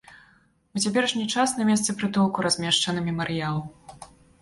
У 0.77 0.81
цяперашні 0.83 1.27
час 1.35 1.53
на 1.59 1.63
месцы 1.69 1.97
прытулку 2.01 2.49
размешчаны 2.49 3.07
мемарыял. 3.11 3.65